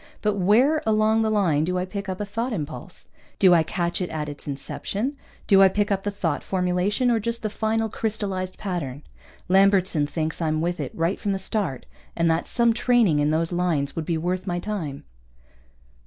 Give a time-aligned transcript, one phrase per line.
[0.23, 3.07] But where along the line do I pick up a thought impulse?
[3.37, 5.15] Do I catch it at its inception?
[5.45, 9.03] Do I pick up the thought formulation, or just the final crystalized pattern?
[9.47, 11.85] Lambertson thinks I'm with it right from the start,
[12.15, 15.03] and that some training in those lines would be worth my time.